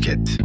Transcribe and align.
Podcast. 0.00 0.40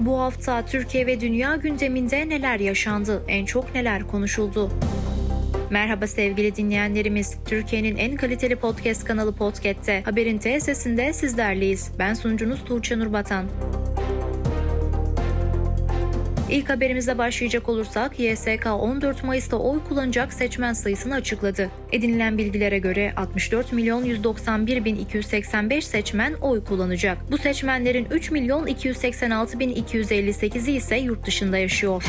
Bu 0.00 0.20
hafta 0.20 0.66
Türkiye 0.66 1.06
ve 1.06 1.20
dünya 1.20 1.56
gündeminde 1.56 2.28
neler 2.28 2.60
yaşandı, 2.60 3.22
en 3.28 3.44
çok 3.44 3.74
neler 3.74 4.06
konuşuldu? 4.06 4.70
Merhaba 5.70 6.06
sevgili 6.06 6.56
dinleyenlerimiz. 6.56 7.36
Türkiye'nin 7.46 7.96
en 7.96 8.16
kaliteli 8.16 8.56
podcast 8.56 9.04
kanalı 9.04 9.36
Podcast'te 9.36 10.02
Haberin 10.02 10.38
T 10.38 10.60
sesinde 10.60 11.12
sizlerleyiz. 11.12 11.92
Ben 11.98 12.14
sunucunuz 12.14 12.64
Tuğçe 12.64 12.98
Nurbatan. 12.98 13.46
İlk 16.52 16.70
haberimize 16.70 17.18
başlayacak 17.18 17.68
olursak 17.68 18.20
YSK 18.20 18.66
14 18.66 19.24
Mayıs'ta 19.24 19.56
oy 19.56 19.78
kullanacak 19.88 20.32
seçmen 20.32 20.72
sayısını 20.72 21.14
açıkladı. 21.14 21.70
Edinilen 21.92 22.38
bilgilere 22.38 22.78
göre 22.78 23.12
64 23.16 23.72
milyon 23.72 24.04
191 24.04 24.84
bin 24.84 24.96
285 24.96 25.86
seçmen 25.86 26.34
oy 26.34 26.64
kullanacak. 26.64 27.18
Bu 27.30 27.38
seçmenlerin 27.38 28.06
3 28.10 28.30
milyon 28.30 28.66
286 28.66 29.58
bin 29.58 29.74
258'i 29.74 30.76
ise 30.76 30.96
yurt 30.96 31.26
dışında 31.26 31.58
yaşıyor. 31.58 32.04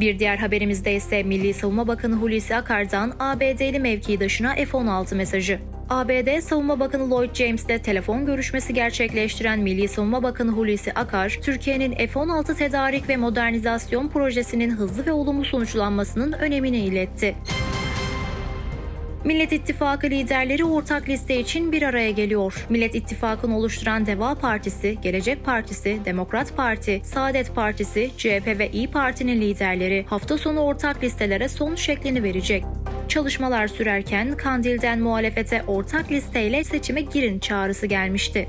Bir 0.00 0.18
diğer 0.18 0.36
haberimizde 0.36 0.94
ise 0.94 1.22
Milli 1.22 1.54
Savunma 1.54 1.88
Bakanı 1.88 2.14
Hulusi 2.14 2.56
Akar'dan 2.56 3.12
ABD'li 3.18 3.78
mevkidaşına 3.78 4.54
F-16 4.54 5.14
mesajı. 5.14 5.69
ABD 5.90 6.40
Savunma 6.40 6.80
Bakanı 6.80 7.10
Lloyd 7.10 7.34
James 7.34 7.64
ile 7.64 7.82
telefon 7.82 8.26
görüşmesi 8.26 8.74
gerçekleştiren 8.74 9.60
Milli 9.60 9.88
Savunma 9.88 10.22
Bakanı 10.22 10.50
Hulusi 10.50 10.92
Akar, 10.92 11.38
Türkiye'nin 11.42 11.92
F-16 11.92 12.54
tedarik 12.54 13.08
ve 13.08 13.16
modernizasyon 13.16 14.08
projesinin 14.08 14.70
hızlı 14.70 15.06
ve 15.06 15.12
olumlu 15.12 15.44
sonuçlanmasının 15.44 16.32
önemini 16.32 16.78
iletti. 16.78 17.36
Millet 19.24 19.52
İttifakı 19.52 20.06
liderleri 20.06 20.64
ortak 20.64 21.08
liste 21.08 21.40
için 21.40 21.72
bir 21.72 21.82
araya 21.82 22.10
geliyor. 22.10 22.66
Millet 22.68 22.94
İttifakı'nı 22.94 23.58
oluşturan 23.58 24.06
Deva 24.06 24.34
Partisi, 24.34 24.98
Gelecek 25.02 25.44
Partisi, 25.44 25.98
Demokrat 26.04 26.56
Parti, 26.56 27.00
Saadet 27.04 27.54
Partisi, 27.54 28.10
CHP 28.16 28.58
ve 28.58 28.70
İyi 28.72 28.90
Parti'nin 28.90 29.40
liderleri 29.40 30.04
hafta 30.08 30.38
sonu 30.38 30.60
ortak 30.60 31.02
listelere 31.02 31.48
son 31.48 31.74
şeklini 31.74 32.22
verecek. 32.22 32.64
Çalışmalar 33.08 33.68
sürerken 33.68 34.36
Kandil'den 34.36 35.00
muhalefete 35.00 35.62
ortak 35.66 36.12
listeyle 36.12 36.64
seçime 36.64 37.00
girin 37.00 37.38
çağrısı 37.38 37.86
gelmişti. 37.86 38.48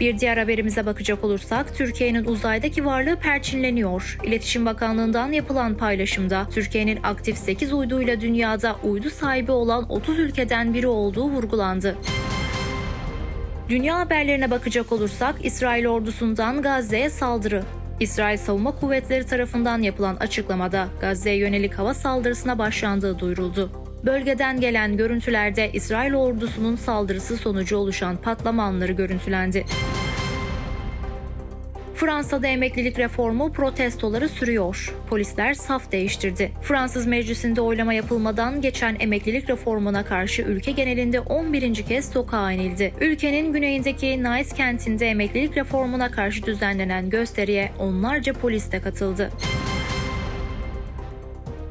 Bir 0.00 0.18
diğer 0.18 0.36
haberimize 0.36 0.86
bakacak 0.86 1.24
olursak 1.24 1.76
Türkiye'nin 1.76 2.24
uzaydaki 2.24 2.84
varlığı 2.84 3.16
perçinleniyor. 3.16 4.18
İletişim 4.24 4.66
Bakanlığı'ndan 4.66 5.32
yapılan 5.32 5.76
paylaşımda 5.76 6.46
Türkiye'nin 6.50 6.98
aktif 7.02 7.38
8 7.38 7.72
uyduyla 7.72 8.20
dünyada 8.20 8.76
uydu 8.82 9.10
sahibi 9.10 9.52
olan 9.52 9.92
30 9.92 10.18
ülkeden 10.18 10.74
biri 10.74 10.86
olduğu 10.86 11.24
vurgulandı. 11.24 11.96
Dünya 13.68 13.98
haberlerine 13.98 14.50
bakacak 14.50 14.92
olursak 14.92 15.34
İsrail 15.44 15.86
ordusundan 15.86 16.62
Gazze'ye 16.62 17.10
saldırı. 17.10 17.62
İsrail 18.00 18.38
Savunma 18.38 18.70
Kuvvetleri 18.70 19.26
tarafından 19.26 19.82
yapılan 19.82 20.16
açıklamada 20.16 20.88
Gazze'ye 21.00 21.36
yönelik 21.36 21.74
hava 21.74 21.94
saldırısına 21.94 22.58
başlandığı 22.58 23.18
duyuruldu. 23.18 23.70
Bölgeden 24.06 24.60
gelen 24.60 24.96
görüntülerde 24.96 25.70
İsrail 25.72 26.14
ordusunun 26.14 26.76
saldırısı 26.76 27.36
sonucu 27.36 27.76
oluşan 27.76 28.16
patlama 28.16 28.62
anları 28.62 28.92
görüntülendi. 28.92 29.64
Fransa'da 32.00 32.46
emeklilik 32.46 32.98
reformu 32.98 33.52
protestoları 33.52 34.28
sürüyor. 34.28 34.94
Polisler 35.08 35.54
saf 35.54 35.92
değiştirdi. 35.92 36.52
Fransız 36.62 37.06
meclisinde 37.06 37.60
oylama 37.60 37.92
yapılmadan 37.92 38.60
geçen 38.60 38.96
emeklilik 39.00 39.50
reformuna 39.50 40.04
karşı 40.04 40.42
ülke 40.42 40.70
genelinde 40.70 41.20
11. 41.20 41.74
kez 41.74 42.12
sokağa 42.12 42.52
inildi. 42.52 42.94
Ülkenin 43.00 43.52
güneyindeki 43.52 44.24
Nice 44.24 44.56
kentinde 44.56 45.06
emeklilik 45.06 45.56
reformuna 45.56 46.10
karşı 46.10 46.42
düzenlenen 46.42 47.10
gösteriye 47.10 47.72
onlarca 47.78 48.32
polis 48.32 48.72
de 48.72 48.80
katıldı. 48.80 49.30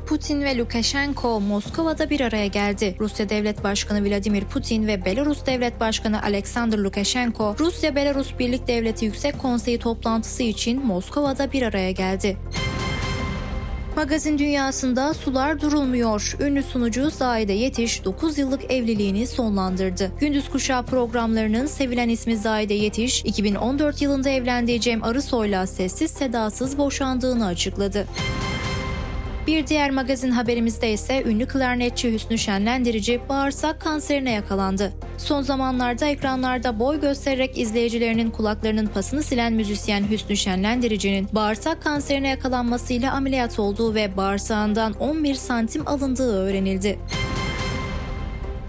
Putin 0.09 0.41
ve 0.43 0.57
Lukashenko 0.57 1.39
Moskova'da 1.39 2.09
bir 2.09 2.21
araya 2.21 2.47
geldi. 2.47 2.95
Rusya 2.99 3.29
Devlet 3.29 3.63
Başkanı 3.63 4.05
Vladimir 4.05 4.43
Putin 4.45 4.87
ve 4.87 5.05
Belarus 5.05 5.45
Devlet 5.45 5.79
Başkanı 5.79 6.23
Alexander 6.23 6.77
Lukashenko, 6.77 7.55
Rusya-Belarus 7.59 8.39
Birlik 8.39 8.67
Devleti 8.67 9.05
Yüksek 9.05 9.39
Konseyi 9.39 9.79
toplantısı 9.79 10.43
için 10.43 10.85
Moskova'da 10.85 11.51
bir 11.51 11.61
araya 11.61 11.91
geldi. 11.91 12.37
Magazin 13.95 14.37
dünyasında 14.37 15.13
sular 15.13 15.61
durulmuyor. 15.61 16.35
Ünlü 16.39 16.63
sunucu 16.63 17.09
Zahide 17.09 17.53
Yetiş 17.53 18.05
9 18.05 18.37
yıllık 18.37 18.71
evliliğini 18.71 19.27
sonlandırdı. 19.27 20.11
Gündüz 20.19 20.49
Kuşağı 20.49 20.85
programlarının 20.85 21.65
sevilen 21.65 22.09
ismi 22.09 22.37
Zahide 22.37 22.73
Yetiş, 22.73 23.25
2014 23.25 24.01
yılında 24.01 24.29
evlendiği 24.29 24.81
Cem 24.81 25.03
Arısoy'la 25.03 25.67
sessiz 25.67 26.11
sedasız 26.11 26.77
boşandığını 26.77 27.45
açıkladı. 27.45 28.07
Bir 29.47 29.67
diğer 29.67 29.91
magazin 29.91 30.31
haberimizde 30.31 30.91
ise 30.91 31.23
ünlü 31.23 31.47
klarnetçi 31.47 32.13
Hüsnü 32.13 32.37
Şenlendirici 32.37 33.21
bağırsak 33.29 33.81
kanserine 33.81 34.31
yakalandı. 34.31 34.93
Son 35.17 35.41
zamanlarda 35.41 36.05
ekranlarda 36.05 36.79
boy 36.79 37.01
göstererek 37.01 37.57
izleyicilerinin 37.57 38.31
kulaklarının 38.31 38.87
pasını 38.87 39.23
silen 39.23 39.53
müzisyen 39.53 40.09
Hüsnü 40.11 40.37
Şenlendirici'nin 40.37 41.27
bağırsak 41.31 41.83
kanserine 41.83 42.27
yakalanmasıyla 42.27 43.13
ameliyat 43.13 43.59
olduğu 43.59 43.95
ve 43.95 44.17
bağırsağından 44.17 44.93
11 44.93 45.35
santim 45.35 45.87
alındığı 45.87 46.43
öğrenildi. 46.43 46.99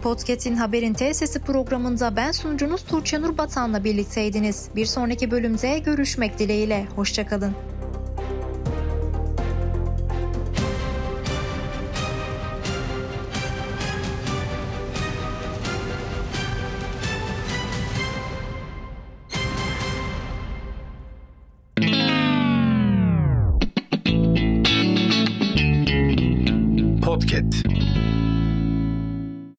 Podcast'in 0.03 0.56
Haberin 0.56 0.94
T 0.94 1.14
Sesi 1.14 1.41
programında 1.41 2.16
ben 2.16 2.32
sunucunuz 2.32 2.84
Tuğçe 2.84 3.38
Batan'la 3.38 3.84
birlikteydiniz. 3.84 4.69
Bir 4.76 4.86
sonraki 4.86 5.30
bölümde 5.30 5.78
görüşmek 5.78 6.38
dileğiyle. 6.38 6.86
Hoşçakalın. 6.97 7.54
It. 27.32 27.69